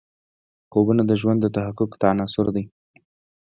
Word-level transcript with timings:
خوبونه 0.71 1.03
د 1.07 1.11
ژوند 1.21 1.39
د 1.41 1.47
تحقق 1.55 1.91
عناصر 2.11 2.45
دي. 2.55 2.63